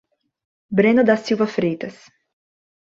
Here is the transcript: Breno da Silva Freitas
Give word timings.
Breno 0.73 1.03
da 1.03 1.15
Silva 1.15 1.45
Freitas 1.45 2.07